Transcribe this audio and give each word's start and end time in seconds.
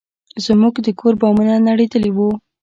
زموږ 0.45 0.75
د 0.85 0.87
کور 0.99 1.13
بامونه 1.21 1.53
نړېدلي 1.69 2.11
وو. 2.13 2.29